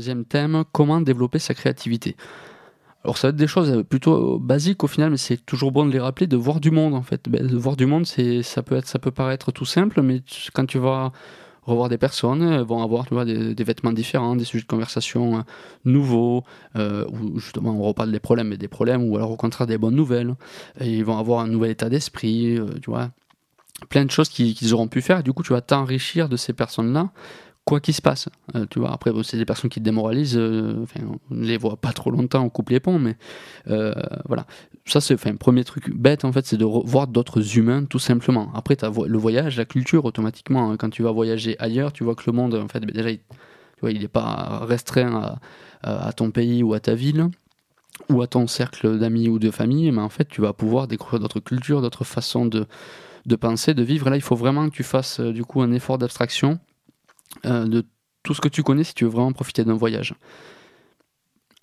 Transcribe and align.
deuxième 0.00 0.24
thème, 0.24 0.64
comment 0.72 1.00
développer 1.00 1.38
sa 1.38 1.54
créativité. 1.54 2.16
Alors 3.04 3.16
ça 3.16 3.28
va 3.28 3.30
être 3.30 3.36
des 3.36 3.46
choses 3.46 3.84
plutôt 3.88 4.38
basiques 4.38 4.84
au 4.84 4.86
final, 4.86 5.10
mais 5.10 5.16
c'est 5.16 5.38
toujours 5.38 5.72
bon 5.72 5.86
de 5.86 5.92
les 5.92 6.00
rappeler, 6.00 6.26
de 6.26 6.36
voir 6.36 6.60
du 6.60 6.70
monde 6.70 6.94
en 6.94 7.02
fait. 7.02 7.28
Ben, 7.28 7.46
de 7.46 7.56
voir 7.56 7.76
du 7.76 7.86
monde, 7.86 8.06
c'est 8.06 8.42
ça 8.42 8.62
peut 8.62 8.76
être, 8.76 8.86
ça 8.86 8.98
peut 8.98 9.10
paraître 9.10 9.52
tout 9.52 9.64
simple, 9.64 10.02
mais 10.02 10.22
quand 10.52 10.66
tu 10.66 10.78
vas 10.78 11.12
revoir 11.62 11.88
des 11.88 11.98
personnes, 11.98 12.42
elles 12.42 12.62
vont 12.62 12.82
avoir 12.82 13.06
tu 13.06 13.14
vois, 13.14 13.24
des, 13.24 13.64
vêtements 13.64 13.92
différents, 13.92 14.36
des 14.36 14.44
sujets 14.44 14.64
de 14.64 14.68
conversation 14.68 15.38
euh, 15.38 15.42
nouveaux, 15.84 16.44
euh, 16.76 17.06
où 17.08 17.38
justement 17.38 17.72
on 17.72 17.82
reparle 17.82 18.12
des 18.12 18.20
problèmes, 18.20 18.48
mais 18.48 18.56
des 18.56 18.68
problèmes, 18.68 19.08
ou 19.08 19.16
alors 19.16 19.30
au 19.30 19.36
contraire 19.36 19.66
des 19.66 19.78
bonnes 19.78 19.94
nouvelles. 19.94 20.34
Et 20.80 20.90
ils 20.90 21.04
vont 21.04 21.18
avoir 21.18 21.40
un 21.40 21.46
nouvel 21.46 21.70
état 21.70 21.88
d'esprit, 21.88 22.56
euh, 22.56 22.66
tu 22.82 22.90
vois, 22.90 23.10
plein 23.88 24.04
de 24.04 24.10
choses 24.10 24.28
qu'ils 24.28 24.74
auront 24.74 24.88
pu 24.88 25.00
faire. 25.00 25.22
Du 25.22 25.32
coup, 25.32 25.42
tu 25.42 25.52
vas 25.52 25.60
t'enrichir 25.60 26.28
de 26.28 26.36
ces 26.36 26.52
personnes-là 26.52 27.10
quoi 27.70 27.78
qu'il 27.78 27.94
se 27.94 28.02
passe. 28.02 28.28
Euh, 28.56 28.66
tu 28.68 28.80
vois, 28.80 28.92
après, 28.92 29.12
c'est 29.22 29.36
des 29.36 29.44
personnes 29.44 29.70
qui 29.70 29.78
te 29.78 29.84
démoralisent. 29.84 30.36
Euh, 30.36 30.84
on 31.30 31.34
ne 31.34 31.46
les 31.46 31.56
voit 31.56 31.76
pas 31.76 31.92
trop 31.92 32.10
longtemps, 32.10 32.42
on 32.42 32.48
coupe 32.48 32.70
les 32.70 32.80
ponts, 32.80 32.98
mais 32.98 33.16
euh, 33.68 33.94
voilà. 34.26 34.44
Ça, 34.86 35.00
c'est 35.00 35.24
un 35.28 35.36
premier 35.36 35.62
truc 35.62 35.88
bête, 35.94 36.24
en 36.24 36.32
fait, 36.32 36.44
c'est 36.44 36.56
de 36.56 36.64
voir 36.64 37.06
d'autres 37.06 37.56
humains, 37.56 37.84
tout 37.84 38.00
simplement. 38.00 38.50
Après, 38.54 38.82
as 38.82 38.90
le 39.06 39.18
voyage, 39.18 39.56
la 39.56 39.66
culture, 39.66 40.04
automatiquement. 40.04 40.72
Hein. 40.72 40.76
quand 40.78 40.90
tu 40.90 41.04
vas 41.04 41.12
voyager 41.12 41.54
ailleurs, 41.60 41.92
tu 41.92 42.02
vois 42.02 42.16
que 42.16 42.24
le 42.26 42.32
monde, 42.32 42.56
en 42.56 42.66
fait, 42.66 42.80
déjà, 42.80 43.10
il, 43.10 44.00
n'est 44.00 44.08
pas 44.08 44.64
restreint 44.66 45.38
à, 45.84 46.08
à, 46.08 46.12
ton 46.12 46.32
pays 46.32 46.64
ou 46.64 46.74
à 46.74 46.80
ta 46.80 46.96
ville 46.96 47.28
ou 48.08 48.20
à 48.20 48.26
ton 48.26 48.48
cercle 48.48 48.98
d'amis 48.98 49.28
ou 49.28 49.38
de 49.38 49.52
famille, 49.52 49.92
mais 49.92 50.02
en 50.02 50.08
fait, 50.08 50.26
tu 50.26 50.40
vas 50.40 50.52
pouvoir 50.52 50.88
découvrir 50.88 51.20
d'autres 51.20 51.38
cultures, 51.38 51.82
d'autres 51.82 52.04
façons 52.04 52.46
de, 52.46 52.66
de 53.26 53.36
penser, 53.36 53.74
de 53.74 53.82
vivre. 53.84 54.10
là, 54.10 54.16
il 54.16 54.22
faut 54.22 54.34
vraiment 54.34 54.68
que 54.68 54.74
tu 54.74 54.82
fasses 54.82 55.20
du 55.20 55.44
coup 55.44 55.62
un 55.62 55.70
effort 55.70 55.98
d'abstraction 55.98 56.58
euh, 57.46 57.66
de 57.66 57.84
tout 58.22 58.34
ce 58.34 58.40
que 58.40 58.48
tu 58.48 58.62
connais 58.62 58.84
si 58.84 58.94
tu 58.94 59.04
veux 59.04 59.10
vraiment 59.10 59.32
profiter 59.32 59.64
d'un 59.64 59.74
voyage. 59.74 60.14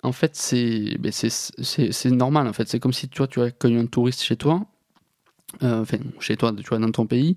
En 0.02 0.12
fait, 0.12 0.36
c'est 0.36 0.96
ben, 0.98 1.12
normal. 2.16 2.46
En 2.46 2.52
fait, 2.52 2.68
c'est 2.68 2.78
comme 2.78 2.92
si 2.92 3.08
toi, 3.08 3.26
tu 3.26 3.40
accueilles 3.40 3.76
un 3.76 3.86
touriste 3.86 4.22
chez 4.22 4.36
toi, 4.36 4.66
euh, 5.62 5.82
enfin 5.82 5.98
chez 6.20 6.36
toi, 6.36 6.52
tu 6.52 6.68
vois, 6.68 6.78
dans 6.78 6.90
ton 6.90 7.06
pays 7.06 7.36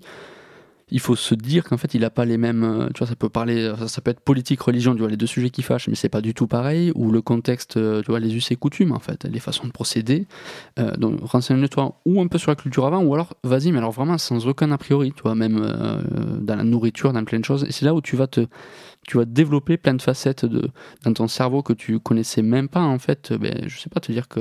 il 0.92 1.00
faut 1.00 1.16
se 1.16 1.34
dire 1.34 1.64
qu'en 1.64 1.78
fait 1.78 1.94
il 1.94 2.02
n'a 2.02 2.10
pas 2.10 2.24
les 2.24 2.36
mêmes 2.36 2.62
euh, 2.62 2.88
tu 2.94 2.98
vois 2.98 3.06
ça 3.06 3.16
peut 3.16 3.30
parler 3.30 3.72
ça, 3.88 4.00
peut 4.02 4.10
être 4.10 4.20
politique 4.20 4.60
religion 4.60 4.92
tu 4.92 5.00
vois 5.00 5.08
les 5.08 5.16
deux 5.16 5.26
sujets 5.26 5.50
qui 5.50 5.62
fâchent 5.62 5.88
mais 5.88 5.94
c'est 5.94 6.10
pas 6.10 6.20
du 6.20 6.34
tout 6.34 6.46
pareil 6.46 6.92
ou 6.94 7.10
le 7.10 7.22
contexte 7.22 7.78
euh, 7.78 8.02
tu 8.02 8.10
vois 8.10 8.20
les 8.20 8.34
us 8.36 8.50
et 8.50 8.56
coutumes 8.56 8.92
en 8.92 8.98
fait 8.98 9.24
les 9.24 9.40
façons 9.40 9.66
de 9.66 9.72
procéder. 9.72 10.26
Euh, 10.78 10.92
donc 10.96 11.20
renseigne-toi 11.22 12.00
ou 12.04 12.20
un 12.20 12.26
peu 12.26 12.38
sur 12.38 12.50
la 12.50 12.56
culture 12.56 12.86
avant 12.86 13.02
ou 13.02 13.14
alors 13.14 13.34
vas-y 13.42 13.72
mais 13.72 13.78
alors 13.78 13.92
vraiment 13.92 14.18
sans 14.18 14.46
aucun 14.46 14.70
a 14.70 14.78
priori 14.78 15.12
tu 15.12 15.22
vois 15.22 15.34
même 15.34 15.58
dans 16.40 16.56
la 16.56 16.64
nourriture 16.64 17.12
dans 17.12 17.24
plein 17.24 17.40
de 17.40 17.44
choses. 17.44 17.64
Et 17.64 17.72
c'est 17.72 17.84
là 17.84 17.94
où 17.94 18.00
tu 18.00 18.16
vas 18.16 18.26
te 18.26 18.46
tu 19.06 19.16
vas 19.16 19.24
développer 19.24 19.78
plein 19.78 19.94
de 19.94 20.02
facettes 20.02 20.44
dans 20.44 21.12
ton 21.12 21.26
cerveau 21.26 21.62
que 21.62 21.72
tu 21.72 21.98
connaissais 21.98 22.42
même 22.42 22.68
pas 22.68 22.82
en 22.82 22.98
fait. 22.98 23.32
Ben, 23.32 23.64
je 23.66 23.78
sais 23.80 23.90
pas 23.90 24.00
te 24.00 24.12
dire 24.12 24.28
que 24.28 24.40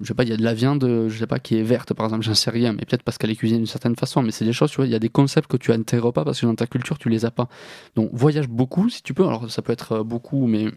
je 0.00 0.06
sais 0.06 0.14
pas, 0.14 0.24
il 0.24 0.30
y 0.30 0.32
a 0.32 0.36
de 0.36 0.42
la 0.42 0.54
viande, 0.54 0.84
je 1.08 1.16
sais 1.16 1.26
pas, 1.26 1.38
qui 1.38 1.56
est 1.56 1.62
verte 1.62 1.94
par 1.94 2.06
exemple, 2.06 2.24
j'en 2.24 2.34
sais 2.34 2.50
rien, 2.50 2.72
mais 2.72 2.84
peut-être 2.84 3.02
parce 3.02 3.18
qu'elle 3.18 3.30
est 3.30 3.36
cuisinée 3.36 3.58
d'une 3.58 3.66
certaine 3.66 3.96
façon, 3.96 4.22
mais 4.22 4.32
c'est 4.32 4.44
des 4.44 4.52
choses, 4.52 4.70
tu 4.70 4.76
vois, 4.76 4.86
il 4.86 4.92
y 4.92 4.96
a 4.96 4.98
des 4.98 5.08
concepts 5.08 5.50
que 5.50 5.56
tu 5.56 5.72
intègres 5.72 6.12
pas 6.12 6.24
parce 6.24 6.40
que 6.40 6.46
dans 6.46 6.54
ta 6.54 6.66
culture 6.66 6.98
tu 6.98 7.08
les 7.08 7.24
as 7.24 7.30
pas. 7.30 7.48
Donc 7.94 8.10
voyage 8.12 8.48
beaucoup 8.48 8.88
si 8.88 9.02
tu 9.02 9.14
peux, 9.14 9.24
alors 9.26 9.50
ça 9.50 9.62
peut 9.62 9.72
être 9.72 9.92
euh, 9.92 10.02
beaucoup, 10.04 10.46
mais 10.46 10.70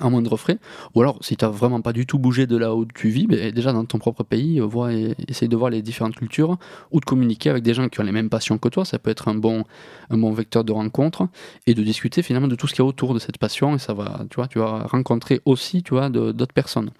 à 0.00 0.08
moindre 0.10 0.36
frais, 0.36 0.58
ou 0.94 1.00
alors 1.00 1.18
si 1.22 1.36
tu 1.36 1.44
n'as 1.44 1.50
vraiment 1.50 1.80
pas 1.80 1.92
du 1.92 2.06
tout 2.06 2.18
bougé 2.18 2.46
de 2.46 2.56
là 2.56 2.74
où 2.74 2.84
tu 2.86 3.08
vis, 3.08 3.26
ben, 3.26 3.50
déjà 3.50 3.72
dans 3.72 3.84
ton 3.84 3.98
propre 3.98 4.22
pays, 4.22 4.60
euh, 4.60 4.64
vois 4.64 4.92
et, 4.92 5.14
essaye 5.28 5.48
de 5.48 5.56
voir 5.56 5.70
les 5.70 5.82
différentes 5.82 6.14
cultures, 6.14 6.56
ou 6.90 7.00
de 7.00 7.04
communiquer 7.04 7.50
avec 7.50 7.62
des 7.62 7.74
gens 7.74 7.88
qui 7.88 8.00
ont 8.00 8.04
les 8.04 8.12
mêmes 8.12 8.30
passions 8.30 8.58
que 8.58 8.68
toi, 8.68 8.84
ça 8.84 8.98
peut 8.98 9.10
être 9.10 9.28
un 9.28 9.34
bon, 9.34 9.64
vecteur 10.10 10.64
de 10.64 10.72
rencontre, 10.72 11.28
et 11.66 11.74
de 11.74 11.82
discuter 11.82 12.22
finalement 12.22 12.48
de 12.48 12.54
tout 12.54 12.66
ce 12.66 12.74
qu'il 12.74 12.84
y 12.84 12.86
a 12.86 12.88
autour 12.88 13.14
de 13.14 13.18
cette 13.18 13.38
passion, 13.38 13.74
et 13.74 13.78
ça 13.78 13.94
va, 13.94 14.24
tu 14.30 14.36
vois, 14.36 14.46
tu 14.46 14.58
vas 14.58 14.84
rencontrer 14.84 15.40
aussi, 15.44 15.82
tu 15.82 15.94
vois, 15.94 16.10
d'autres 16.10 16.54
personnes. 16.54 16.90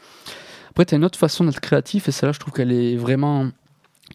Après, 0.71 0.85
tu 0.85 0.95
as 0.95 0.99
une 0.99 1.05
autre 1.05 1.19
façon 1.19 1.45
d'être 1.45 1.61
créatif, 1.61 2.09
et 2.09 2.13
celle-là, 2.13 2.33
je 2.33 2.41
trouve 2.41 2.53
qu'elle 2.53 2.73
est 2.73 2.97
vraiment 2.97 3.51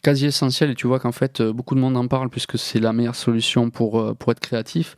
quasi 0.01 0.25
essentielle, 0.25 0.71
et 0.71 0.75
tu 0.75 0.87
vois 0.87 0.99
qu'en 0.99 1.11
fait, 1.11 1.41
euh, 1.41 1.53
beaucoup 1.53 1.75
de 1.75 1.79
monde 1.79 1.97
en 1.97 2.07
parle, 2.07 2.29
puisque 2.29 2.57
c'est 2.57 2.79
la 2.79 2.93
meilleure 2.93 3.15
solution 3.15 3.69
pour, 3.69 3.99
euh, 3.99 4.13
pour 4.13 4.31
être 4.31 4.39
créatif. 4.39 4.95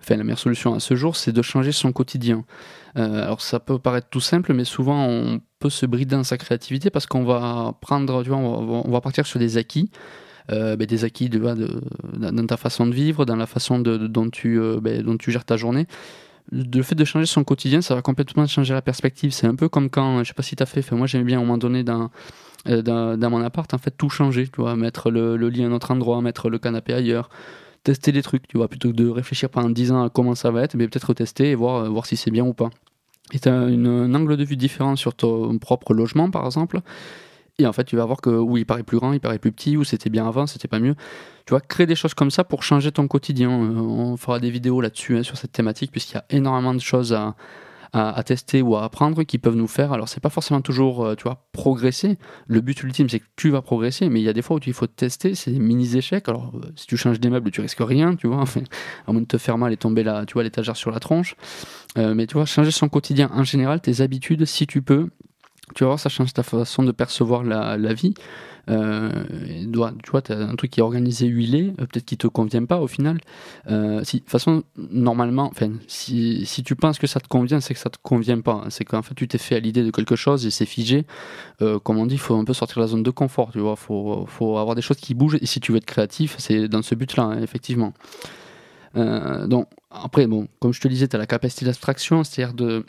Enfin, 0.00 0.16
la 0.16 0.24
meilleure 0.24 0.38
solution 0.38 0.74
à 0.74 0.80
ce 0.80 0.94
jour, 0.94 1.16
c'est 1.16 1.32
de 1.32 1.42
changer 1.42 1.70
son 1.70 1.92
quotidien. 1.92 2.44
Euh, 2.96 3.24
alors, 3.24 3.40
ça 3.40 3.60
peut 3.60 3.78
paraître 3.78 4.08
tout 4.10 4.20
simple, 4.20 4.52
mais 4.52 4.64
souvent, 4.64 5.06
on 5.06 5.40
peut 5.60 5.70
se 5.70 5.86
brider 5.86 6.16
dans 6.16 6.24
sa 6.24 6.38
créativité 6.38 6.90
parce 6.90 7.06
qu'on 7.06 7.24
va 7.24 7.74
prendre, 7.80 8.22
tu 8.24 8.30
vois, 8.30 8.38
on 8.38 8.90
va, 8.90 9.00
partir 9.00 9.26
sur 9.26 9.38
des 9.38 9.58
acquis. 9.58 9.90
Ben, 10.48 10.76
des 10.76 11.04
acquis 11.04 11.30
de, 11.30 11.40
dans 12.18 12.46
ta 12.46 12.58
façon 12.58 12.86
de 12.86 12.92
vivre, 12.92 13.24
dans 13.24 13.36
la 13.36 13.46
façon 13.46 13.78
dont, 13.78 14.28
tu, 14.28 14.60
ben, 14.82 15.00
dont 15.02 15.16
tu 15.16 15.30
gères 15.30 15.44
ta 15.44 15.56
journée 15.56 15.86
le 16.50 16.82
fait 16.82 16.94
de 16.94 17.04
changer 17.04 17.26
son 17.26 17.44
quotidien, 17.44 17.80
ça 17.80 17.94
va 17.94 18.02
complètement 18.02 18.46
changer 18.46 18.74
la 18.74 18.82
perspective. 18.82 19.32
C'est 19.32 19.46
un 19.46 19.54
peu 19.54 19.68
comme 19.68 19.90
quand, 19.90 20.22
je 20.22 20.28
sais 20.28 20.34
pas 20.34 20.42
si 20.42 20.56
tu 20.56 20.62
as 20.62 20.66
fait, 20.66 20.90
moi 20.92 21.06
j'aimais 21.06 21.24
bien 21.24 21.38
à 21.38 21.40
un 21.40 21.44
moment 21.44 21.58
donné 21.58 21.84
dans, 21.84 22.10
euh, 22.68 22.82
dans, 22.82 23.30
mon 23.30 23.42
appart, 23.42 23.72
en 23.74 23.78
fait, 23.78 23.90
tout 23.90 24.08
changer, 24.08 24.46
tu 24.48 24.60
vois, 24.60 24.76
mettre 24.76 25.10
le, 25.10 25.36
lit 25.48 25.64
à 25.64 25.66
un 25.66 25.72
autre 25.72 25.90
endroit, 25.90 26.20
mettre 26.20 26.48
le 26.48 26.58
canapé 26.58 26.92
ailleurs, 26.92 27.28
tester 27.82 28.12
des 28.12 28.22
trucs, 28.22 28.46
tu 28.46 28.56
vois, 28.56 28.68
plutôt 28.68 28.90
que 28.90 28.96
de 28.96 29.08
réfléchir 29.08 29.48
pendant 29.50 29.70
10 29.70 29.92
ans 29.92 30.04
à 30.04 30.10
comment 30.10 30.34
ça 30.34 30.50
va 30.50 30.62
être, 30.62 30.74
mais 30.74 30.86
peut-être 30.86 31.14
tester 31.14 31.50
et 31.50 31.54
voir, 31.54 31.90
voir 31.90 32.06
si 32.06 32.16
c'est 32.16 32.30
bien 32.30 32.44
ou 32.44 32.54
pas. 32.54 32.70
Et 33.32 33.38
tu 33.38 33.48
as 33.48 33.54
un 33.54 34.14
angle 34.14 34.36
de 34.36 34.44
vue 34.44 34.56
différent 34.56 34.96
sur 34.96 35.14
ton 35.14 35.58
propre 35.58 35.94
logement, 35.94 36.30
par 36.30 36.44
exemple, 36.44 36.80
et 37.58 37.66
en 37.66 37.72
fait, 37.72 37.84
tu 37.84 37.96
vas 37.96 38.04
voir 38.04 38.20
que 38.20 38.30
oui, 38.30 38.62
il 38.62 38.64
paraît 38.64 38.82
plus 38.82 38.98
grand, 38.98 39.12
il 39.12 39.20
paraît 39.20 39.38
plus 39.38 39.52
petit, 39.52 39.76
ou 39.76 39.84
c'était 39.84 40.10
bien 40.10 40.26
avant, 40.26 40.46
c'était 40.46 40.68
pas 40.68 40.78
mieux. 40.78 40.94
Tu 41.46 41.50
vois, 41.50 41.60
créer 41.60 41.86
des 41.86 41.94
choses 41.94 42.14
comme 42.14 42.30
ça 42.30 42.44
pour 42.44 42.62
changer 42.62 42.92
ton 42.92 43.08
quotidien. 43.08 43.50
Euh, 43.50 43.74
on 43.74 44.16
fera 44.16 44.40
des 44.40 44.50
vidéos 44.50 44.80
là-dessus, 44.80 45.18
hein, 45.18 45.22
sur 45.22 45.36
cette 45.36 45.52
thématique, 45.52 45.90
puisqu'il 45.90 46.14
y 46.14 46.18
a 46.18 46.24
énormément 46.30 46.72
de 46.72 46.80
choses 46.80 47.12
à, 47.12 47.36
à, 47.92 48.22
tester 48.22 48.62
ou 48.62 48.74
à 48.74 48.84
apprendre 48.84 49.22
qui 49.24 49.36
peuvent 49.36 49.54
nous 49.54 49.66
faire. 49.66 49.92
Alors, 49.92 50.08
c'est 50.08 50.20
pas 50.20 50.30
forcément 50.30 50.62
toujours, 50.62 51.04
euh, 51.04 51.14
tu 51.14 51.24
vois, 51.24 51.46
progresser. 51.52 52.16
Le 52.46 52.62
but 52.62 52.82
ultime, 52.82 53.10
c'est 53.10 53.20
que 53.20 53.26
tu 53.36 53.50
vas 53.50 53.60
progresser, 53.60 54.08
mais 54.08 54.20
il 54.20 54.24
y 54.24 54.30
a 54.30 54.32
des 54.32 54.42
fois 54.42 54.56
où 54.56 54.60
il 54.64 54.72
faut 54.72 54.86
tester, 54.86 55.34
c'est 55.34 55.50
des 55.50 55.58
mini-échecs. 55.58 56.30
Alors, 56.30 56.52
euh, 56.54 56.72
si 56.74 56.86
tu 56.86 56.96
changes 56.96 57.20
des 57.20 57.28
meubles, 57.28 57.50
tu 57.50 57.60
risques 57.60 57.82
rien, 57.82 58.16
tu 58.16 58.28
vois, 58.28 58.38
enfin, 58.38 58.62
à 59.06 59.12
moins 59.12 59.20
de 59.20 59.26
te 59.26 59.36
faire 59.36 59.58
mal 59.58 59.74
et 59.74 59.76
tomber 59.76 60.04
là, 60.04 60.24
tu 60.24 60.32
vois, 60.34 60.42
l'étagère 60.42 60.76
sur 60.76 60.90
la 60.90 61.00
tronche. 61.00 61.36
mais 61.96 62.26
tu 62.26 62.34
vois, 62.34 62.46
changer 62.46 62.70
son 62.70 62.88
quotidien 62.88 63.30
en 63.34 63.44
général, 63.44 63.82
tes 63.82 64.00
habitudes, 64.00 64.46
si 64.46 64.66
tu 64.66 64.80
peux, 64.80 65.10
tu 65.74 65.84
vas 65.84 65.88
voir, 65.88 66.00
ça 66.00 66.08
change 66.08 66.32
ta 66.32 66.42
façon 66.42 66.82
de 66.82 66.92
percevoir 66.92 67.44
la, 67.44 67.94
vie. 67.94 68.14
Euh, 68.70 69.10
tu 69.72 70.10
vois, 70.10 70.22
tu 70.22 70.32
as 70.32 70.38
un 70.38 70.54
truc 70.56 70.70
qui 70.70 70.80
est 70.80 70.82
organisé, 70.82 71.26
huilé, 71.26 71.72
euh, 71.80 71.86
peut-être 71.86 72.04
qui 72.04 72.16
te 72.16 72.26
convient 72.26 72.64
pas 72.64 72.80
au 72.80 72.86
final. 72.86 73.18
Euh, 73.70 74.00
de 74.00 74.04
toute 74.04 74.28
façon, 74.28 74.64
normalement, 74.76 75.48
enfin, 75.50 75.72
si, 75.86 76.46
tu 76.64 76.76
penses 76.76 76.98
que 76.98 77.06
ça 77.06 77.20
te 77.20 77.28
convient, 77.28 77.60
c'est 77.60 77.74
que 77.74 77.80
ça 77.80 77.90
te 77.90 77.98
convient 78.02 78.40
pas. 78.40 78.64
C'est 78.70 78.84
qu'en 78.84 79.02
fait, 79.02 79.14
tu 79.14 79.28
t'es 79.28 79.38
fait 79.38 79.56
à 79.56 79.60
l'idée 79.60 79.82
de 79.82 79.90
quelque 79.90 80.16
chose 80.16 80.46
et 80.46 80.50
c'est 80.50 80.66
figé. 80.66 81.06
Euh, 81.62 81.78
comme 81.78 81.98
on 81.98 82.06
dit, 82.06 82.16
il 82.16 82.20
faut 82.20 82.34
un 82.34 82.44
peu 82.44 82.54
sortir 82.54 82.78
de 82.78 82.82
la 82.82 82.88
zone 82.88 83.02
de 83.02 83.10
confort. 83.10 83.52
Tu 83.52 83.60
vois, 83.60 83.76
faut, 83.76 84.26
faut 84.26 84.58
avoir 84.58 84.74
des 84.74 84.82
choses 84.82 84.98
qui 84.98 85.14
bougent. 85.14 85.38
Et 85.40 85.46
si 85.46 85.60
tu 85.60 85.72
veux 85.72 85.78
être 85.78 85.86
créatif, 85.86 86.34
c'est 86.38 86.68
dans 86.68 86.82
ce 86.82 86.94
but-là, 86.94 87.22
hein, 87.22 87.42
effectivement. 87.42 87.92
donc, 88.94 89.68
après, 89.90 90.26
bon, 90.26 90.48
comme 90.60 90.72
je 90.72 90.80
te 90.80 90.88
disais, 90.88 91.08
tu 91.08 91.16
as 91.16 91.18
la 91.18 91.26
capacité 91.26 91.64
d'abstraction, 91.64 92.24
c'est-à-dire 92.24 92.54
de 92.54 92.84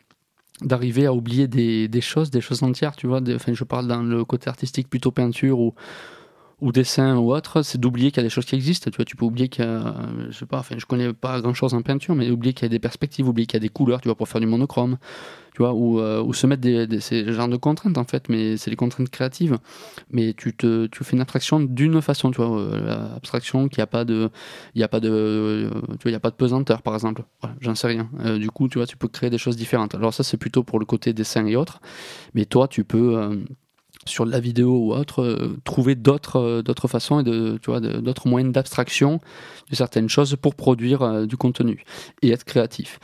d'arriver 0.63 1.05
à 1.05 1.13
oublier 1.13 1.47
des, 1.47 1.87
des, 1.87 2.01
choses, 2.01 2.31
des 2.31 2.41
choses 2.41 2.63
entières, 2.63 2.95
tu 2.95 3.07
vois. 3.07 3.21
Enfin, 3.35 3.53
je 3.53 3.63
parle 3.63 3.87
dans 3.87 4.03
le 4.03 4.25
côté 4.25 4.49
artistique, 4.49 4.89
plutôt 4.89 5.11
peinture 5.11 5.59
ou, 5.59 5.73
ou 6.63 6.71
dessin 6.71 7.17
ou 7.17 7.33
autre, 7.33 7.61
c'est 7.61 7.77
d'oublier 7.77 8.09
qu'il 8.09 8.17
y 8.17 8.19
a 8.21 8.23
des 8.23 8.29
choses 8.29 8.45
qui 8.45 8.55
existent. 8.55 8.89
Tu 8.89 8.95
vois, 8.95 9.03
tu 9.03 9.17
peux 9.17 9.25
oublier 9.25 9.49
qu'il 9.49 9.65
y 9.65 9.67
a, 9.67 9.95
je 10.29 10.37
sais 10.37 10.45
pas, 10.45 10.59
enfin, 10.59 10.75
je 10.77 10.85
connais 10.85 11.11
pas 11.11 11.41
grand 11.41 11.53
chose 11.53 11.73
en 11.73 11.81
peinture, 11.81 12.15
mais 12.15 12.29
oublier 12.29 12.53
qu'il 12.53 12.63
y 12.63 12.67
a 12.67 12.69
des 12.69 12.79
perspectives, 12.79 13.27
oublier 13.27 13.45
qu'il 13.45 13.57
y 13.57 13.61
a 13.61 13.67
des 13.67 13.69
couleurs, 13.69 13.99
tu 13.99 14.07
vois, 14.07 14.15
pour 14.15 14.29
faire 14.29 14.39
du 14.39 14.47
monochrome, 14.47 14.97
tu 15.53 15.61
vois, 15.61 15.73
ou, 15.73 15.99
euh, 15.99 16.23
ou 16.23 16.33
se 16.33 16.47
mettre 16.47 16.61
des, 16.61 17.01
ces 17.01 17.33
genres 17.33 17.49
de 17.49 17.57
contraintes 17.57 17.97
en 17.97 18.05
fait, 18.05 18.29
mais 18.29 18.55
c'est 18.55 18.69
des 18.69 18.77
contraintes 18.77 19.09
créatives. 19.09 19.57
Mais 20.09 20.33
tu 20.33 20.55
te, 20.55 20.85
tu 20.85 21.03
fais 21.03 21.17
une 21.17 21.21
abstraction 21.21 21.59
d'une 21.59 22.01
façon, 22.01 22.31
tu 22.31 22.37
vois, 22.37 22.57
euh, 22.57 22.85
l'abstraction 22.85 23.67
qui 23.67 23.81
a 23.81 23.87
pas 23.87 24.05
de, 24.05 24.29
il 24.73 24.79
y 24.79 24.85
a 24.85 24.87
pas 24.87 25.01
de, 25.01 25.09
euh, 25.11 25.69
tu 25.69 26.03
vois, 26.03 26.11
il 26.11 26.13
y 26.13 26.15
a 26.15 26.21
pas 26.21 26.31
de 26.31 26.35
pesanteur 26.35 26.81
par 26.81 26.93
exemple. 26.93 27.23
J'en 27.59 27.75
sais 27.75 27.87
rien. 27.87 28.09
du 28.39 28.49
coup, 28.49 28.69
tu 28.69 28.77
vois, 28.77 28.87
tu 28.87 28.95
peux 28.95 29.09
créer 29.09 29.29
des 29.29 29.37
choses 29.37 29.57
différentes. 29.57 29.95
Alors 29.95 30.13
ça, 30.13 30.23
c'est 30.23 30.37
plutôt 30.37 30.63
pour 30.63 30.79
le 30.79 30.85
côté 30.85 31.11
dessin 31.11 31.45
et 31.45 31.57
autres, 31.57 31.81
mais 32.33 32.45
toi, 32.45 32.69
tu 32.69 32.85
peux 32.85 33.43
sur 34.05 34.25
la 34.25 34.39
vidéo 34.39 34.77
ou 34.77 34.93
autre, 34.93 35.21
euh, 35.21 35.57
trouver 35.63 35.95
d'autres 35.95 36.37
euh, 36.37 36.61
d'autres 36.61 36.87
façons 36.87 37.19
et 37.19 37.23
de 37.23 37.57
tu 37.61 37.69
vois 37.69 37.79
d'autres 37.79 38.27
moyens 38.27 38.53
d'abstraction 38.53 39.19
de 39.69 39.75
certaines 39.75 40.09
choses 40.09 40.35
pour 40.41 40.55
produire 40.55 41.01
euh, 41.01 41.25
du 41.25 41.37
contenu 41.37 41.83
et 42.21 42.31
être 42.31 42.43
créatif. 42.43 42.99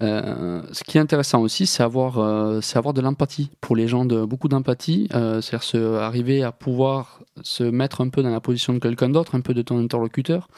ce 0.00 0.84
qui 0.84 0.98
est 0.98 1.00
intéressant 1.00 1.40
aussi, 1.40 1.66
c'est 1.66 1.82
avoir 1.82 2.18
avoir 2.18 2.94
de 2.94 3.00
l'empathie 3.00 3.50
pour 3.60 3.76
les 3.76 3.88
gens, 3.88 4.04
de 4.04 4.24
beaucoup 4.24 4.48
d'empathie, 4.48 5.08
c'est-à-dire 5.10 6.00
arriver 6.00 6.42
à 6.42 6.52
pouvoir 6.52 7.20
se 7.42 7.64
mettre 7.64 8.00
un 8.00 8.08
peu 8.08 8.22
dans 8.22 8.30
la 8.30 8.40
position 8.40 8.72
de 8.72 8.78
quelqu'un 8.78 9.08
d'autre, 9.08 9.34
un 9.34 9.40
peu 9.40 9.54
de 9.54 9.62
ton 9.62 9.78
interlocuteur 9.82 10.48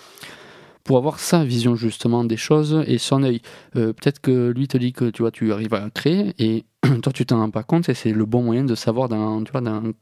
pour 0.90 0.98
avoir 0.98 1.20
sa 1.20 1.44
vision 1.44 1.76
justement 1.76 2.24
des 2.24 2.36
choses 2.36 2.82
et 2.88 2.98
son 2.98 3.22
œil. 3.22 3.42
Euh, 3.76 3.92
peut-être 3.92 4.18
que 4.18 4.50
lui 4.50 4.66
te 4.66 4.76
dit 4.76 4.92
que 4.92 5.08
tu 5.08 5.22
vois, 5.22 5.30
tu 5.30 5.52
arrives 5.52 5.72
à 5.72 5.88
créer 5.88 6.34
et 6.40 6.64
toi 7.04 7.12
tu 7.12 7.24
t'en 7.24 7.38
rends 7.38 7.50
pas 7.52 7.62
compte 7.62 7.88
et 7.88 7.94
c'est 7.94 8.10
le 8.10 8.24
bon 8.24 8.42
moyen 8.42 8.64
de 8.64 8.74
savoir 8.74 9.08
dans, 9.08 9.40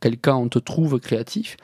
quel 0.01 0.17
cas 0.17 0.35
on 0.35 0.49
te 0.49 0.59
trouve 0.59 0.99
créatif 0.99 1.59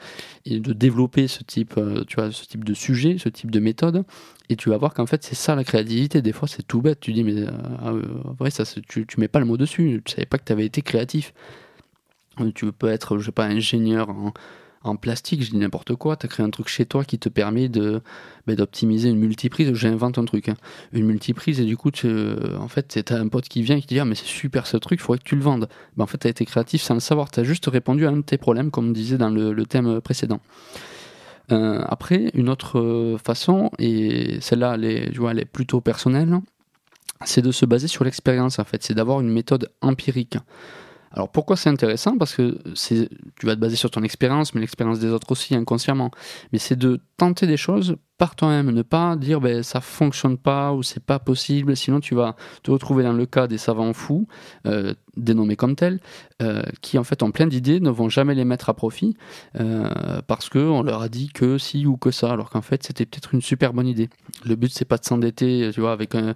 et 0.45 0.59
de 0.59 0.73
développer 0.73 1.27
ce 1.27 1.41
type, 1.41 1.73
euh, 1.79 2.03
tu 2.07 2.17
vois, 2.17 2.31
ce 2.31 2.45
type 2.45 2.63
de 2.63 2.75
sujet, 2.75 3.17
ce 3.17 3.29
type 3.29 3.49
de 3.49 3.59
méthode 3.59 4.03
et 4.49 4.55
tu 4.57 4.69
vas 4.69 4.77
voir 4.77 4.93
qu'en 4.93 5.07
fait 5.07 5.23
c'est 5.23 5.33
ça 5.33 5.55
la 5.55 5.63
créativité. 5.63 6.21
Des 6.21 6.31
fois 6.31 6.47
c'est 6.47 6.61
tout 6.61 6.83
bête, 6.83 6.99
tu 6.99 7.11
dis 7.11 7.23
mais 7.23 7.33
euh, 7.35 7.49
ah, 7.81 7.93
vrai 8.37 8.51
ça, 8.51 8.63
tu, 8.87 9.07
tu 9.07 9.19
mets 9.19 9.27
pas 9.27 9.39
le 9.39 9.47
mot 9.47 9.57
dessus, 9.57 10.03
tu 10.05 10.11
savais 10.11 10.27
pas 10.27 10.37
que 10.37 10.45
tu 10.45 10.53
avais 10.53 10.67
été 10.67 10.83
créatif. 10.83 11.33
Tu 12.53 12.71
peux 12.71 12.89
être, 12.89 13.17
je 13.17 13.25
sais 13.25 13.31
pas, 13.31 13.45
ingénieur 13.45 14.11
en 14.11 14.33
en 14.85 14.95
plastique, 14.95 15.43
je 15.43 15.51
dis 15.51 15.57
n'importe 15.57 15.95
quoi, 15.95 16.15
tu 16.15 16.25
as 16.25 16.29
créé 16.29 16.45
un 16.45 16.49
truc 16.49 16.67
chez 16.67 16.85
toi 16.85 17.03
qui 17.03 17.17
te 17.17 17.27
permet 17.27 17.69
de 17.69 18.01
ben, 18.45 18.55
d'optimiser 18.55 19.09
une 19.09 19.17
multiprise, 19.17 19.73
j'invente 19.73 20.17
un 20.17 20.25
truc, 20.25 20.49
hein. 20.49 20.55
une 20.93 21.05
multiprise 21.05 21.59
et 21.59 21.65
du 21.65 21.75
coup 21.75 21.91
tu, 21.91 22.07
en 22.57 22.67
fait 22.67 22.85
c'est 22.89 23.11
un 23.11 23.27
pote 23.27 23.47
qui 23.49 23.63
vient 23.63 23.77
et 23.77 23.81
qui 23.81 23.87
dit 23.87 23.99
ah, 23.99 24.05
mais 24.05 24.15
c'est 24.15 24.25
super 24.25 24.67
ce 24.67 24.77
truc, 24.77 24.99
il 24.99 25.03
faudrait 25.03 25.19
que 25.19 25.23
tu 25.23 25.35
le 25.35 25.41
vendes. 25.41 25.67
Ben, 25.97 26.03
en 26.03 26.07
fait 26.07 26.19
tu 26.19 26.27
as 26.27 26.29
été 26.29 26.45
créatif 26.45 26.81
sans 26.81 26.93
le 26.93 26.99
savoir, 26.99 27.31
tu 27.31 27.39
as 27.39 27.43
juste 27.43 27.65
répondu 27.65 28.05
à 28.05 28.09
un 28.09 28.17
de 28.17 28.21
tes 28.21 28.37
problèmes 28.37 28.71
comme 28.71 28.89
on 28.89 28.91
disait 28.91 29.17
dans 29.17 29.29
le, 29.29 29.65
thème 29.65 29.99
précédent. 30.01 30.39
Euh, 31.51 31.83
après, 31.87 32.31
une 32.33 32.49
autre 32.49 33.17
façon, 33.23 33.71
et 33.79 34.39
celle-là 34.41 34.75
elle 34.75 34.85
est, 34.85 35.11
elle 35.29 35.39
est 35.39 35.45
plutôt 35.45 35.81
personnelle, 35.81 36.39
c'est 37.23 37.41
de 37.41 37.51
se 37.51 37.65
baser 37.65 37.87
sur 37.87 38.03
l'expérience 38.03 38.59
en 38.59 38.63
fait, 38.65 38.83
c'est 38.83 38.93
d'avoir 38.93 39.21
une 39.21 39.29
méthode 39.29 39.71
empirique. 39.81 40.37
Alors 41.15 41.29
pourquoi 41.29 41.55
c'est 41.55 41.69
intéressant? 41.69 42.17
Parce 42.17 42.35
que 42.35 42.59
tu 42.75 43.45
vas 43.45 43.55
te 43.55 43.59
baser 43.59 43.77
sur 43.77 43.89
ton 43.89 44.03
expérience, 44.03 44.53
mais 44.53 44.59
l'expérience 44.61 44.99
des 44.99 45.07
autres 45.07 45.31
aussi 45.31 45.55
inconsciemment. 45.55 46.11
Mais 46.51 46.59
c'est 46.59 46.75
de 46.75 46.99
tenter 47.17 47.47
des 47.47 47.57
choses 47.57 47.95
par 48.17 48.35
toi-même, 48.35 48.71
ne 48.71 48.81
pas 48.81 49.15
dire 49.17 49.41
ben, 49.41 49.61
ça 49.61 49.81
fonctionne 49.81 50.37
pas 50.37 50.73
ou 50.73 50.83
c'est 50.83 51.03
pas 51.03 51.19
possible, 51.19 51.75
sinon 51.75 51.99
tu 51.99 52.15
vas 52.15 52.35
te 52.63 52.71
retrouver 52.71 53.03
dans 53.03 53.13
le 53.13 53.25
cas 53.25 53.47
des 53.47 53.57
savants 53.57 53.93
fous, 53.93 54.27
euh, 54.65 54.93
dénommés 55.17 55.57
comme 55.57 55.75
tels, 55.75 55.99
euh, 56.41 56.63
qui 56.81 56.97
en 56.97 57.03
fait 57.03 57.23
ont 57.23 57.31
plein 57.31 57.47
d'idées, 57.47 57.81
ne 57.81 57.89
vont 57.89 58.07
jamais 58.07 58.33
les 58.33 58.45
mettre 58.45 58.69
à 58.69 58.73
profit 58.73 59.17
euh, 59.59 60.21
parce 60.27 60.47
qu'on 60.49 60.81
leur 60.81 61.01
a 61.01 61.09
dit 61.09 61.27
que 61.27 61.57
si 61.57 61.85
ou 61.85 61.97
que 61.97 62.11
ça, 62.11 62.31
alors 62.31 62.49
qu'en 62.49 62.61
fait 62.61 62.83
c'était 62.83 63.05
peut-être 63.05 63.33
une 63.33 63.41
super 63.41 63.73
bonne 63.73 63.87
idée. 63.87 64.09
Le 64.45 64.55
but 64.55 64.71
c'est 64.73 64.85
pas 64.85 64.97
de 64.97 65.03
s'endetter, 65.03 65.71
tu 65.73 65.81
vois, 65.81 65.91
avec 65.91 66.15
un, 66.15 66.35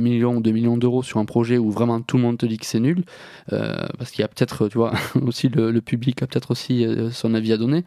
million 0.00 0.36
ou 0.36 0.40
deux 0.40 0.52
millions 0.52 0.76
d'euros 0.76 1.02
sur 1.02 1.18
un 1.18 1.24
projet 1.24 1.58
où 1.58 1.70
vraiment 1.70 2.00
tout 2.00 2.16
le 2.16 2.22
monde 2.22 2.38
te 2.38 2.46
dit 2.46 2.58
que 2.58 2.66
c'est 2.66 2.80
nul, 2.80 3.04
parce 3.48 4.10
qu'il 4.10 4.22
y 4.22 4.24
a 4.24 4.28
peut-être, 4.28 4.68
tu 4.68 4.78
vois, 4.78 4.92
aussi 5.22 5.48
le, 5.48 5.70
le 5.70 5.80
public 5.80 6.22
a 6.22 6.26
peut-être 6.26 6.50
aussi 6.50 6.84
son 7.12 7.34
avis 7.34 7.52
à 7.52 7.56
donner, 7.56 7.84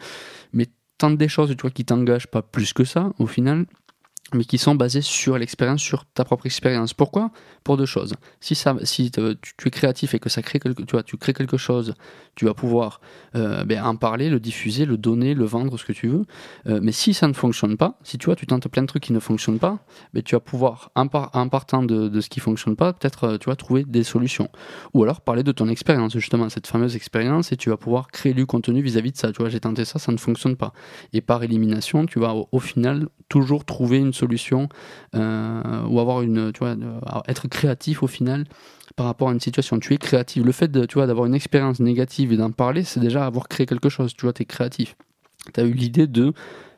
mais 0.53 0.67
tente 0.97 1.17
des 1.17 1.27
choses 1.27 1.49
tu 1.49 1.61
vois, 1.61 1.71
qui 1.71 1.85
t'engagent 1.85 2.27
pas 2.27 2.41
plus 2.41 2.73
que 2.73 2.83
ça 2.83 3.11
au 3.19 3.27
final 3.27 3.65
mais 4.33 4.43
qui 4.43 4.57
sont 4.57 4.73
basés 4.73 5.01
sur 5.01 5.37
l'expérience, 5.37 5.81
sur 5.81 6.05
ta 6.05 6.25
propre 6.25 6.47
expérience. 6.47 6.93
Pourquoi? 6.93 7.29
Pour 7.63 7.77
deux 7.77 7.85
choses. 7.85 8.13
Si, 8.39 8.55
ça, 8.55 8.75
si 8.83 9.11
tu, 9.11 9.21
es 9.21 9.69
créatif 9.69 10.15
et 10.15 10.19
que 10.19 10.29
ça 10.29 10.41
crée 10.41 10.59
tu, 10.59 10.73
vois, 10.91 11.03
tu 11.03 11.17
crées 11.17 11.33
quelque 11.33 11.57
chose, 11.57 11.93
tu 12.35 12.45
vas 12.45 12.55
pouvoir 12.55 13.01
euh, 13.35 13.63
ben, 13.65 13.83
en 13.83 13.95
parler, 13.95 14.29
le 14.29 14.39
diffuser, 14.39 14.85
le 14.85 14.97
donner, 14.97 15.35
le 15.35 15.45
vendre, 15.45 15.77
ce 15.77 15.85
que 15.85 15.93
tu 15.93 16.07
veux. 16.07 16.25
Euh, 16.67 16.79
mais 16.81 16.91
si 16.91 17.13
ça 17.13 17.27
ne 17.27 17.33
fonctionne 17.33 17.77
pas, 17.77 17.99
si 18.03 18.17
tu 18.17 18.25
vois, 18.25 18.35
tu 18.35 18.47
tentes 18.47 18.67
plein 18.67 18.81
de 18.81 18.87
trucs 18.87 19.03
qui 19.03 19.13
ne 19.13 19.19
fonctionnent 19.19 19.59
pas, 19.59 19.79
ben, 20.13 20.23
tu 20.23 20.35
vas 20.35 20.39
pouvoir, 20.39 20.91
en, 20.95 21.07
partant 21.07 21.83
de, 21.83 22.07
de, 22.07 22.21
ce 22.21 22.29
qui 22.29 22.39
ne 22.39 22.43
fonctionne 22.43 22.75
pas, 22.75 22.93
peut-être 22.93 23.23
euh, 23.25 23.37
tu 23.37 23.49
vas 23.49 23.55
trouver 23.55 23.83
des 23.83 24.03
solutions. 24.03 24.49
Ou 24.95 25.03
alors 25.03 25.21
parler 25.21 25.43
de 25.43 25.51
ton 25.51 25.67
expérience, 25.67 26.13
justement, 26.13 26.49
cette 26.49 26.67
fameuse 26.67 26.95
expérience, 26.95 27.51
et 27.51 27.57
tu 27.57 27.69
vas 27.69 27.77
pouvoir 27.77 28.07
créer 28.07 28.33
du 28.33 28.47
contenu 28.47 28.81
vis-à-vis 28.81 29.11
de 29.11 29.17
ça. 29.17 29.31
Tu 29.31 29.37
vois, 29.41 29.49
j'ai 29.49 29.59
tenté 29.59 29.85
ça, 29.85 29.99
ça 29.99 30.11
ne 30.11 30.17
fonctionne 30.17 30.55
pas. 30.55 30.73
Et 31.13 31.21
par 31.21 31.43
élimination, 31.43 32.07
tu 32.07 32.19
vas 32.19 32.33
au 32.51 32.59
final 32.59 33.07
toujours 33.29 33.65
trouver 33.65 33.97
une 33.97 34.13
solution 34.13 34.69
euh, 35.15 35.83
ou 35.87 35.99
avoir 35.99 36.21
une, 36.21 36.51
tu 36.51 36.59
vois, 36.59 36.69
euh, 36.69 36.99
être 37.27 37.47
créatif 37.47 38.03
au 38.03 38.07
final 38.07 38.45
par 38.95 39.07
rapport 39.07 39.29
à 39.29 39.33
une 39.33 39.39
situation. 39.39 39.79
Tu 39.79 39.93
es 39.93 39.97
créatif. 39.97 40.43
Le 40.43 40.51
fait 40.51 40.71
tu 40.87 40.95
vois, 40.95 41.07
d'avoir 41.07 41.25
une 41.25 41.35
expérience 41.35 41.79
négative 41.79 42.31
et 42.31 42.37
d'en 42.37 42.51
parler, 42.51 42.83
c'est 42.83 42.99
déjà 42.99 43.25
avoir 43.25 43.47
créé 43.47 43.65
quelque 43.65 43.89
chose. 43.89 44.13
Tu 44.15 44.25
vois, 44.25 44.33
tu 44.33 44.43
es 44.43 44.45
créatif. 44.45 44.95
Tu 45.53 45.59
as 45.59 45.63
eu 45.63 45.73
l'idée 45.73 46.07
de 46.07 46.33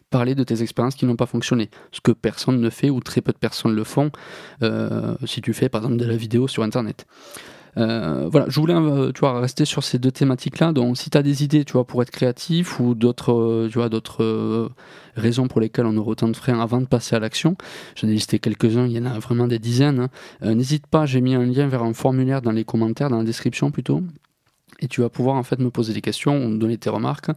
parler 0.09 0.35
de 0.35 0.43
tes 0.43 0.61
expériences 0.61 0.95
qui 0.95 1.05
n'ont 1.05 1.15
pas 1.15 1.25
fonctionné. 1.25 1.69
Ce 1.91 2.01
que 2.01 2.11
personne 2.11 2.61
ne 2.61 2.69
fait 2.69 2.89
ou 2.89 2.99
très 3.01 3.21
peu 3.21 3.33
de 3.33 3.37
personnes 3.37 3.75
le 3.75 3.83
font 3.83 4.11
euh, 4.63 5.15
si 5.25 5.41
tu 5.41 5.53
fais 5.53 5.69
par 5.69 5.81
exemple 5.81 5.97
de 5.97 6.05
la 6.05 6.15
vidéo 6.15 6.47
sur 6.47 6.63
Internet. 6.63 7.05
Euh, 7.77 8.27
voilà, 8.31 8.47
je 8.49 8.59
voulais 8.59 8.73
euh, 8.73 9.11
tu 9.11 9.19
vois, 9.19 9.39
rester 9.39 9.65
sur 9.65 9.83
ces 9.83 9.99
deux 9.99 10.11
thématiques-là. 10.11 10.71
Donc, 10.73 10.97
si 10.97 11.09
tu 11.09 11.17
as 11.17 11.23
des 11.23 11.43
idées 11.43 11.63
tu 11.63 11.73
vois, 11.73 11.85
pour 11.85 12.01
être 12.01 12.11
créatif 12.11 12.79
ou 12.79 12.95
d'autres 12.95 13.33
euh, 13.33 14.69
raisons 15.15 15.47
pour 15.47 15.61
lesquelles 15.61 15.85
on 15.85 15.95
aurait 15.97 16.11
autant 16.11 16.27
de 16.27 16.35
freins 16.35 16.59
avant 16.59 16.81
de 16.81 16.87
passer 16.87 17.15
à 17.15 17.19
l'action, 17.19 17.55
j'en 17.95 18.07
ai 18.07 18.11
listé 18.11 18.39
quelques-uns, 18.39 18.85
il 18.85 18.93
y 18.93 18.99
en 18.99 19.05
a 19.05 19.19
vraiment 19.19 19.47
des 19.47 19.59
dizaines. 19.59 20.09
Hein. 20.41 20.55
N'hésite 20.55 20.87
pas, 20.87 21.05
j'ai 21.05 21.21
mis 21.21 21.35
un 21.35 21.45
lien 21.45 21.67
vers 21.67 21.83
un 21.83 21.93
formulaire 21.93 22.41
dans 22.41 22.51
les 22.51 22.63
commentaires, 22.63 23.09
dans 23.09 23.19
la 23.19 23.23
description 23.23 23.71
plutôt 23.71 24.01
et 24.79 24.87
tu 24.87 25.01
vas 25.01 25.09
pouvoir 25.09 25.35
en 25.35 25.43
fait 25.43 25.59
me 25.59 25.69
poser 25.69 25.93
des 25.93 26.01
questions, 26.01 26.49
donner 26.49 26.77
tes 26.77 26.89
remarques. 26.89 27.29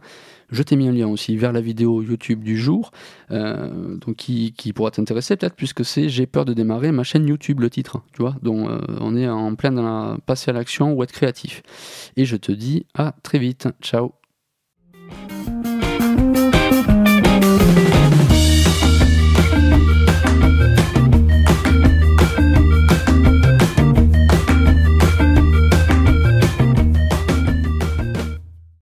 Je 0.51 0.63
t'ai 0.63 0.75
mis 0.75 0.87
un 0.87 0.91
lien 0.91 1.07
aussi 1.07 1.37
vers 1.37 1.53
la 1.53 1.61
vidéo 1.61 2.01
YouTube 2.01 2.43
du 2.43 2.57
jour, 2.57 2.91
euh, 3.31 3.95
donc 3.97 4.17
qui, 4.17 4.73
pourra 4.75 4.91
t'intéresser 4.91 5.37
peut-être 5.37 5.55
puisque 5.55 5.85
c'est 5.85 6.09
J'ai 6.09 6.25
peur 6.25 6.45
de 6.45 6.53
démarrer 6.53 6.91
ma 6.91 7.03
chaîne 7.03 7.27
YouTube, 7.27 7.61
le 7.61 7.69
titre, 7.69 8.01
tu 8.13 8.21
vois. 8.21 8.35
Donc 8.41 8.69
euh, 8.69 8.79
on 8.99 9.15
est 9.15 9.29
en 9.29 9.55
plein 9.55 9.71
dans 9.71 9.83
la 9.83 10.17
passer 10.25 10.51
à 10.51 10.53
l'action 10.53 10.93
ou 10.93 11.03
être 11.03 11.13
créatif. 11.13 11.63
Et 12.17 12.25
je 12.25 12.35
te 12.35 12.51
dis 12.51 12.85
à 12.93 13.15
très 13.23 13.39
vite. 13.39 13.69
Ciao 13.81 14.20